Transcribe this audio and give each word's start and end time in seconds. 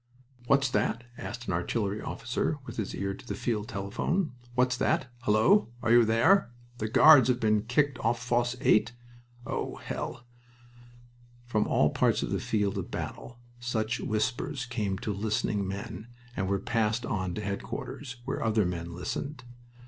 "What's 0.47 0.67
that?" 0.71 1.03
asked 1.15 1.45
an 1.45 1.53
artillery 1.53 1.99
staff 1.99 2.07
officer, 2.09 2.57
with 2.65 2.77
his 2.77 2.95
ear 2.95 3.13
to 3.13 3.23
the 3.23 3.35
field 3.35 3.69
telephone. 3.69 4.31
"What's 4.55 4.75
that?... 4.77 5.05
Hullo!... 5.25 5.69
Are 5.83 5.91
you 5.91 6.05
there?... 6.05 6.49
The 6.79 6.87
Guards 6.87 7.27
have 7.27 7.39
been 7.39 7.65
kicked 7.65 7.99
off 7.99 8.17
Fosse 8.19 8.55
8... 8.61 8.93
Oh, 9.45 9.75
hell!" 9.75 10.25
From 11.45 11.67
all 11.67 11.91
parts 11.91 12.23
of 12.23 12.31
the 12.31 12.39
field 12.39 12.79
of 12.79 12.89
battle 12.89 13.37
such 13.59 13.99
whispers 13.99 14.65
came 14.65 14.97
to 14.97 15.13
listening 15.13 15.67
men 15.67 16.07
and 16.35 16.47
were 16.47 16.57
passed 16.57 17.05
on 17.05 17.35
to 17.35 17.41
headquarters, 17.41 18.15
where 18.25 18.43
other 18.43 18.65
men 18.65 18.95
listened. 18.95 19.43